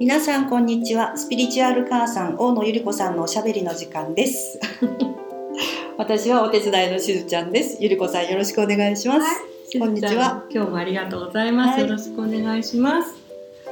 [0.00, 1.16] 皆さんこんにちは。
[1.16, 4.58] スピリチュアル母さん大野ゆり子さんのおしゃべりの時間です。
[5.96, 7.78] 私はお手伝いのしずちゃんです。
[7.80, 9.26] ゆり子さんよろしくお願いします、は
[9.72, 10.44] い、こんにちは。
[10.50, 13.14] 今日もありがとうございます、はい、よろしくお願いします。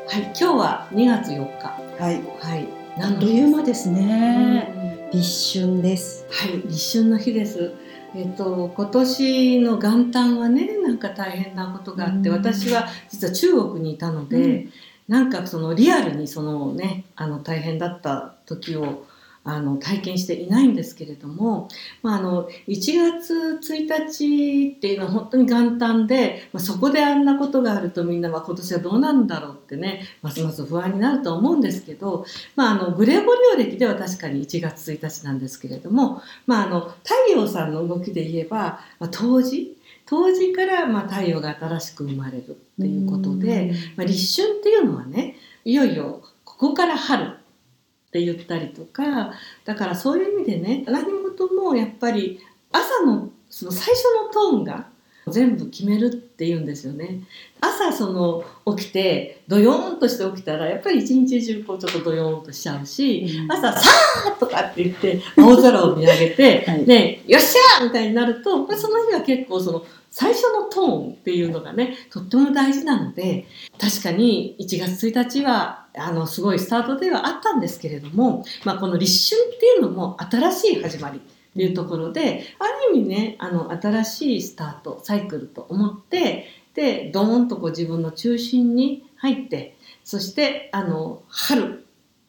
[0.06, 1.66] はい今日は2月4日。
[1.98, 2.22] はい。
[2.38, 2.68] はい。
[3.00, 6.24] あっという間ですね、立春です。
[6.30, 7.72] はい立春の日です。
[8.14, 14.72] えっと、今年の元旦はねなんか大変なことがあって、私は実は中国にいたので、うん、
[15.08, 19.06] なんかそのリアルにそのねあの大変だった時を
[19.44, 21.68] あの体験していないんですけれども、
[22.02, 32.24] まあ、あの1月1日っていうのは本当に元旦で、まあ、そこであんなことがあるとみんなは今年はどうなんだろうってねますます不安になると思うんですけど、
[32.54, 39.76] まあ、あのグレゴリオ歴では確かに1月1日なんですけれども、まあ、あの太陽さんの動きで言えば、まあ、冬至
[40.12, 49.32] 冬至からまあ太陽が新しく生まれるっていうことで、まあ、立春っていうのはねいよいよここから春って言ったりとか
[49.64, 54.88] だからそういう意味でね何事もやっぱり朝のその最初のトーンが
[55.28, 57.20] 全部決めるっていうんですよね
[57.60, 58.44] 朝その
[58.76, 63.80] 起きてドヨーンとして起きたらやっぱり一日中こうちょっとドヨーンとしちゃうし、うん、朝「さ
[64.26, 73.46] あ!」とかって言って青空を見上げて「はい、ねよっしゃ!」みたいになるとその日は結構その最初のトーンっていうのがねとっても大事なので
[73.78, 81.20] 確かに1月1日はあのすごいスタートではあったんですけれども、まあ、この立春っていうのも新しい始まり
[81.54, 91.84] いうところである意味ねあの新しいスタートサイクルと思ってでドーンとこう自分の中心に入ってそしてあの春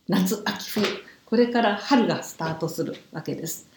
[0.10, 0.86] 夏秋冬
[1.26, 3.70] これから春がスタートするわけです。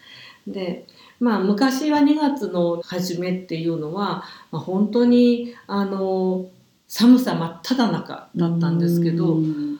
[0.47, 0.87] で
[1.19, 6.47] まあ、昔は2月の初めっていうのは、まあ、本当にあの
[6.89, 9.79] 寒さ真っ只中だったんですけど、ね、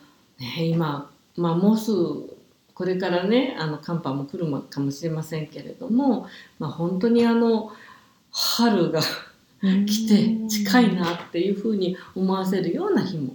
[0.59, 2.36] 今、まあ、もうすぐ
[2.77, 6.27] これからねあの寒波も来るかもしれませんけれども、
[6.59, 7.73] まあ、本当にあの
[8.31, 9.01] 春が
[9.87, 13.33] 来て近いなっていうふうに思わせるような日も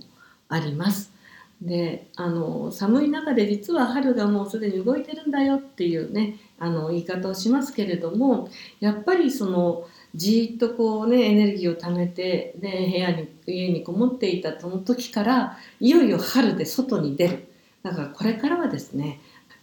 [0.48, 1.12] あります。
[1.60, 17.48] であの寒い中で実は春がもうすでに動いてるんだよっていうねあの言い方をしますけれどもやっぱりそのじっとこうねエネルギーを貯めて、ね、部屋に家にこもっていたその時からいよいよ春で外に出る
[17.84, 19.20] だからこれからはですね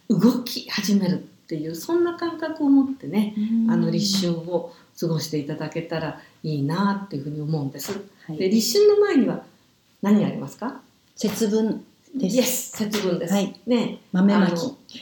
[0.09, 3.35] 動き始めるっていうそんな感覚を持ってね
[3.69, 7.93] あの立春を過ごしていただけたらいいなっていうふうに思うんです。
[8.27, 9.43] はい、で立春の前には
[10.01, 10.81] 何ありますか？
[11.15, 12.35] 節分です。
[12.35, 13.33] イエス、節分です。
[13.33, 13.59] はい。
[13.67, 14.53] ね、豆まき。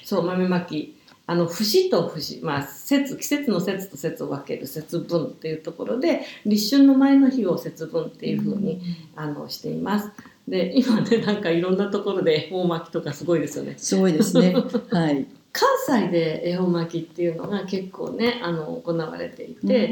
[0.04, 0.96] そう、豆まき。
[1.30, 8.82] あの節と節、まあ、節季節の節と節を分ける節分っていうところで立春の前の日を節分っていうふうに、
[9.16, 10.10] あのしています。
[10.48, 13.76] で今ねなんかいろんなところで恵方巻きとかすごいですよね。
[13.78, 14.56] すごいですね。
[14.92, 15.26] はい。
[15.52, 19.92] 関西で恵方巻きっていうのが結構ねあの行われていて。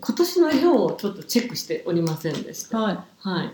[0.00, 2.78] 今年の絵をちょっとチェックしておりませんでした。
[2.78, 2.98] はい。
[3.22, 3.52] はい。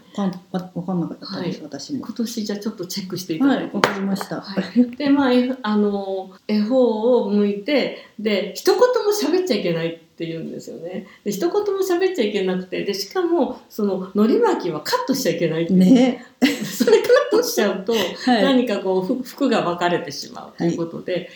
[0.52, 2.06] わかんなかったです、はい、私も。
[2.06, 3.64] 今年じゃちょっとチェックしていただいて。
[3.64, 4.40] はい、わかりました。
[4.40, 4.96] はい。
[4.96, 5.30] で、まあ、
[5.62, 11.06] あの、絵本を向いて、で、一言も喋っちゃいけないって言うんですよね。
[11.24, 16.24] で、一言も喋っちゃいけなくて、で、しかも、その、のり巻きはカットしちゃいけないね。
[16.40, 17.92] それカットしちゃうと、
[18.24, 21.28] はい、何かこう、服が分かれてしまうということで、はい、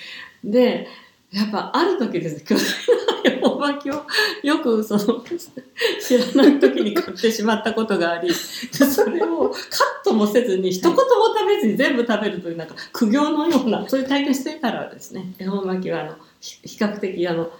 [0.44, 0.88] で、
[1.30, 4.04] やっぱある時です巨大な恵方巻きを
[4.42, 5.22] よくその
[6.00, 9.58] 知らない時に買ってしまったことがありそれをカッ
[10.02, 15.32] トもせずに一言も食べずに全部食べるというなんか苦行のようなそういう体験してからはですね。
[15.38, 17.52] 恵方巻きはあの比較的あの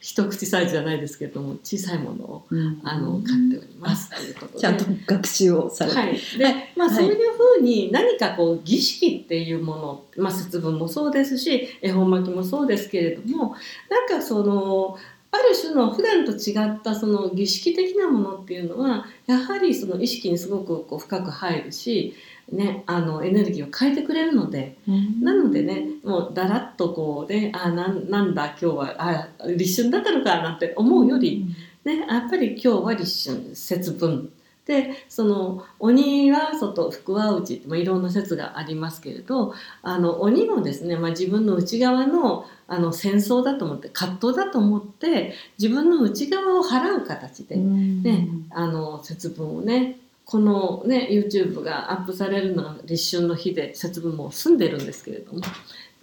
[0.00, 4.10] 一口サイズじゃないですけれども小さいものを、うん、あの買っております。
[4.10, 13.54] ということでちゃんと学習をされて、はい、でまあ、そういうふうに何かこう儀式っていうもの、まあ、節分もそうですし恵方巻きもそうですけれども
[13.90, 14.98] なんかその
[15.32, 22.14] ある種の普段と違ったその儀式的なものっていうのはやはりその意識にすごくこう深く入るし
[22.52, 31.46] ね、あのエネルギーを変えてくれるので、うん、なのでねもうだらっとこうねあなんなんだ今日はあ立春だったのかなんて思うより、
[31.84, 34.32] うん、ね、やっぱり今日は立春節分。
[34.66, 49.96] でその鬼は外福は内まあ、いろんな説がありますけれどあの鬼もですね、まあ、自分の内側のあの戦争だと思って葛藤だと思って自分の内側を払う形でね、うん、あの節分をね
[50.30, 55.40] このね YouTube がアップされるのは立春の日で節分も済んでるんですけれども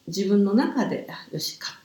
[0.07, 1.77] 自分の中でよし葛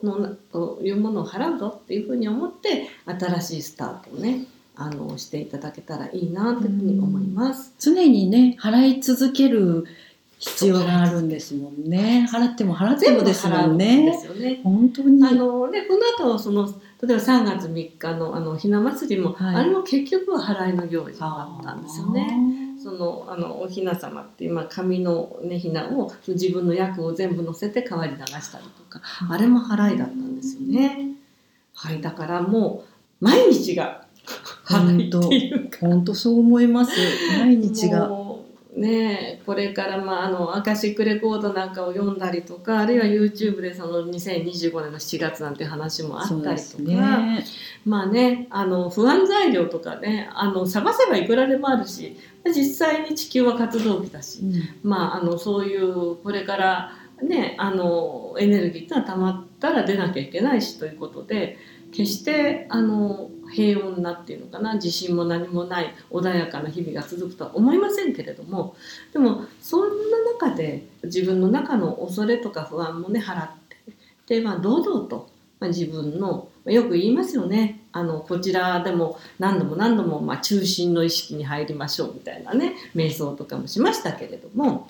[0.00, 4.44] 藤のというものを払うぞっていうふうに思って新しいスタートをね
[4.76, 7.74] あのしていただけたらいいなというふうに思います。
[7.80, 9.84] 常にね払い続ける
[10.38, 12.26] 必要があるんですもんね。
[12.32, 14.18] 払っても払ってもですもん払うんでね。
[14.18, 14.60] すよね。
[14.62, 15.26] 本当に。
[15.26, 16.66] あのでこの後その
[17.02, 22.26] 例えば3月3日のあのひな祭りも、はいあれも結局は払いの行事だったんですよね。
[22.26, 22.80] ね。
[22.80, 31.16] そのあのおひな様っていう、まあ、紙の、ね、ひなを自分の役を全部乗せて川に流したりとかあれも払いだったんですよね。
[31.74, 32.84] はい、だからも
[33.20, 34.06] う毎日が
[34.64, 36.92] 払いっていうか本当そう思います。
[37.40, 38.27] 毎日が。
[38.78, 47.44] ねこれから、まあ、あのアカシックレコードなんかを読んだりとかあるいは YouTube でその2025年の7月なんて話もあったりとか、ね。
[47.84, 52.16] まあねあの不安材料とかねあの探せばいくらでもあるし
[52.46, 54.40] 実際に地球は活動期だし、
[54.82, 56.92] まあ、あのそういうこれから、
[57.22, 61.58] ね、あのエネルギーってのは溜まったら出なきゃいけないしということで
[61.92, 63.27] 決してあの
[63.58, 68.76] 平穏なっていうのかな地震も何もない穏やかな日々が続くとは思いませんけれども
[69.12, 73.50] でもそんな中で自分の中の恐れとか不安もね払っ
[74.28, 75.28] てで、まあ、堂々と、
[75.58, 77.80] まあ、自分のよく言いますよね。
[77.92, 84.86] あのこちらでも何度も何度も、まあ、中心の意識に入りましょうみたいなね瞑想とかもしましたけれども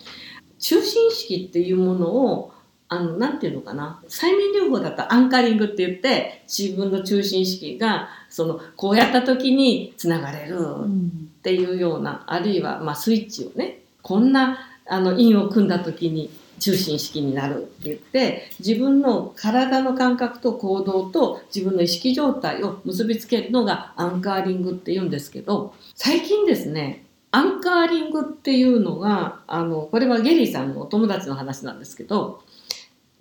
[0.59, 2.53] 中心意識っていうものを
[2.91, 4.01] あのなんていうのかな。
[4.09, 32.43] 催眠療法だとアンカリングって言って自分の中心意識がそのこうやった時につながれるっていうようなあるいは、まあ、スイッチをねこんなあの印を組んだ時に中心意識になるって言って自分の体の感覚と行動と自分の意識状態を結びつけるのがアンカーリングって言うんですけど最近ですねアンカーリングっていうのがあのこれはゲリーさんのお友達の話なんですけど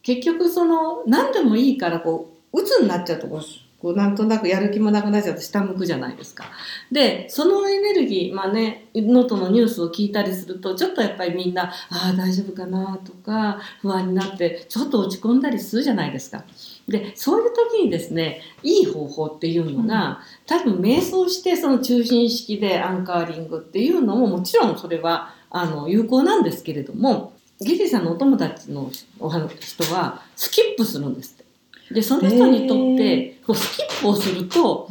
[0.08, 3.42] 結局その何でもいいからこう鬱になっちゃうとこう
[3.82, 6.46] こうなんとなくやる気もなくなっちゃうと下向くじゃないですか。
[6.90, 16.46] でそのエネルギーまあね能登のニュースを聞いたりするとちょっとやっぱりみんなああ大丈夫かなとか不安になってちょっと落ち込んだりするじゃないですか。
[16.88, 31.94] でそういう時にですねいい方法っていうのが、多分瞑想してその中心意識でアンカーリングっていうのももちろんそれはあの有効なんですけれどもギリさんのお友達のお話人はスキップするんですって。
[31.94, 34.88] でその人にとってこうスキップをすると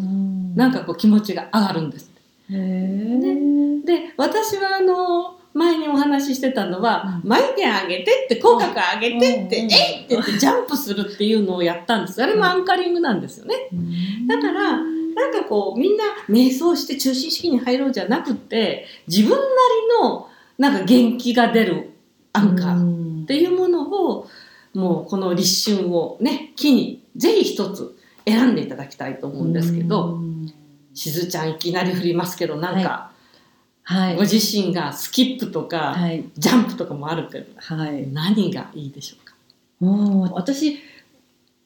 [0.54, 2.54] なんかこう気持ちが上がるんですって。
[2.54, 3.84] へー。
[3.84, 9.72] で私はあの前にお話ししてたのは、眉毛上げてって口角上げてって、うん。
[9.72, 12.22] えいって言ってジャンプするっていうのをやったんです。
[12.22, 13.54] あれもアンカリングなんですよね。
[14.28, 19.40] だからなんかこうみんな瞑想して中心意識に入ろうじゃなくって自分なり
[20.02, 20.28] の
[20.58, 21.95] なんか元気が出る
[22.36, 24.28] アンカーっていうものを
[24.74, 27.96] もうこの立春をね機にぜひ一つ
[28.26, 30.18] 選んでいただきたいと思うんですけど、
[30.94, 33.10] しずちゃんいきなり振りますけどなんか、
[33.84, 34.16] はい。
[34.16, 36.24] ご自身がスキップとか、はい。
[36.36, 38.08] ジャンプとかもあるけどはい。
[38.12, 39.34] 何がいいでしょうか？
[39.78, 40.78] もう私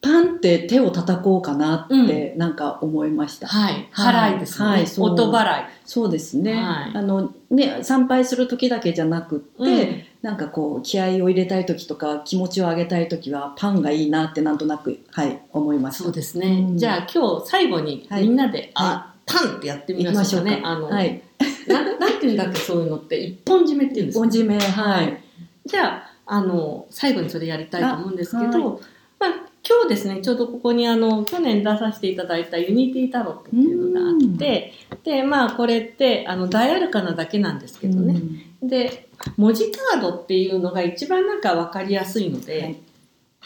[0.01, 3.87] パンって手を叩こうかなってなんか思いました、はい。
[3.91, 4.33] はい。
[4.33, 6.91] 払いですね、はい音払い、そうですね、はい。
[6.93, 16.77] あのね参拝する時だけじゃなくって、うんなんかこう気合を入れたい時とか気持ちを上げたい時はパンがいいなってなんとなくはい思いましたそうですね、うん。
[16.77, 20.61] じゃあ今日最後にはいみんなで、あパンってやってみましょうね。
[20.63, 21.21] あの、はい。
[21.67, 23.17] なんなんていうんだっけそういうのって。
[23.17, 24.19] 一本締めっていうんですか？
[24.19, 25.23] 本締めはい。
[25.65, 28.79] じゃああの最後にそれやりたいと思うんですけど、あは
[29.19, 29.29] まあ、
[29.67, 34.73] 今日ですねちょうどここにあの去年出させていただいたユニティタロットっていうのがあって
[35.03, 38.21] でまあこれってあの大アルカナだけなんですけどね、
[38.61, 42.77] で文字カードっていうのが一番なんか分かりやすいので、はい。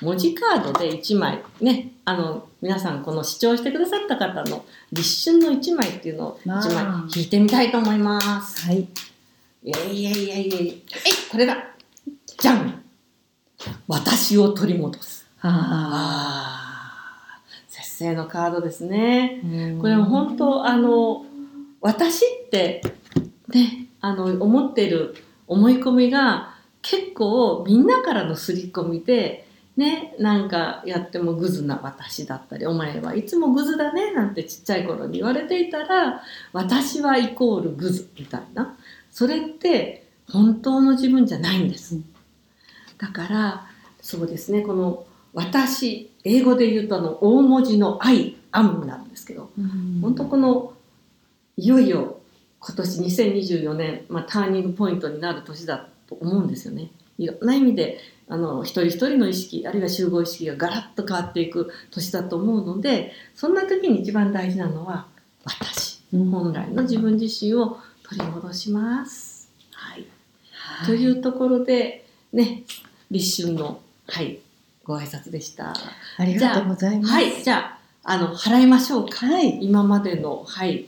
[0.02, 8.66] 文字カードで1枚ねあの皆さんこの視聴してくださった方の立春の1枚っていうのを1あー枚引いてみたいと思います。
[8.66, 8.82] はい。
[8.82, 8.88] い
[9.64, 10.74] やいやいやいやいや。
[10.74, 10.78] え
[11.32, 11.58] これだ。
[12.38, 12.84] じゃん。
[13.88, 15.26] 私を取り戻す。
[15.42, 19.42] あああ節制のカードですね。
[19.44, 21.26] あこれも本当あの
[21.82, 22.82] 私って
[23.48, 25.16] ねあの思ってる
[25.48, 29.48] 思い込みが結構みんなからの刷り込みで
[29.78, 36.22] ねなんかやってもグズな私だったり「お前はいつもグズだね」なんてちっちゃい頃に言われていたら
[36.54, 38.78] 「私はイコールグズ」みたいな
[39.12, 42.00] それって本当の自分じゃないんです。
[43.00, 43.68] だから
[44.02, 49.50] そうですねこの私英語で言うとあの大文字の「I」「am」なんですけど
[50.00, 50.74] 本当この
[51.58, 52.15] いよいよ
[52.66, 56.90] 今年2024年、まあ、ターニングポイントになる年だと思うんですよね。
[57.18, 65.06] いろんな意味であの一人一人の意識あるいは集合意識がガラッと変わっていく年だと思うのでそんな時に一番大事なのは
[65.44, 69.50] 私本来の自分自身を取り戻します。
[69.72, 70.06] はい、
[70.86, 72.64] というところでね、
[73.10, 74.40] 立春の、はい、
[74.84, 75.74] ご挨拶でした。
[76.18, 77.14] ありがとうございます。
[77.14, 79.26] はい、じゃあ、あの、払いましょうか。
[79.26, 79.64] はい。
[79.64, 80.86] 今までの、はい、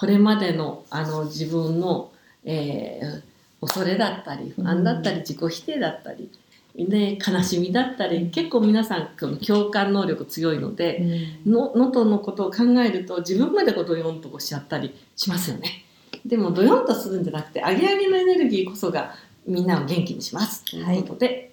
[0.00, 2.10] これまでの、あの、自分の、
[2.44, 3.30] えー
[3.60, 6.30] 恐れだったり、不安だったり、自己否定だったり、
[6.74, 15.84] ね、悲しみだったり、結構皆さん、共感能力強いので、の能登のことを考えると自分までこうドヨンとしちゃったりしますよね。
[16.24, 19.14] でもドヨンとするんじゃなくて、アゲアゲのエネルギーこそが
[19.46, 20.64] みんなを元気にします。
[20.64, 21.52] ということで、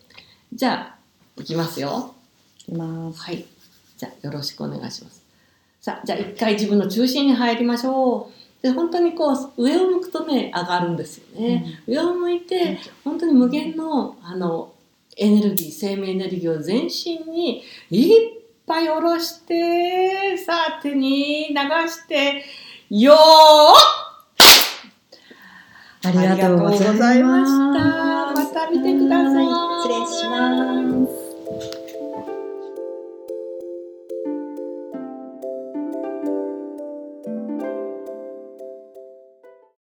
[0.53, 2.15] じゃあ、いきますよ。
[2.59, 3.21] いきます。
[3.21, 3.45] はい。
[3.97, 5.26] じゃあ、よろしくお願いします。
[5.87, 8.61] さあ、じゃあ一回自分の中心に入りましょう。
[8.61, 11.79] で、本当にこう、上を向くとね、上がるんですよね。
[11.87, 14.73] 上を向いて、本当に無限の、あの、
[15.15, 18.31] エネルギー、生命エネルギーを全身にいっ
[18.65, 21.55] ぱい下ろして、さあ手に流
[21.87, 22.43] して、
[22.89, 23.17] よー
[26.05, 28.33] ありがとうございました。
[28.33, 29.45] また見てください。
[29.45, 31.86] はい失礼し